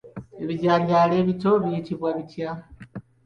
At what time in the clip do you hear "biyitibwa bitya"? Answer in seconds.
1.63-2.49